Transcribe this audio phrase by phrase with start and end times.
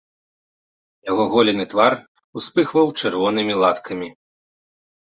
[1.09, 1.93] Яго голены твар
[2.41, 4.15] успыхваў чырвонымі латкамі.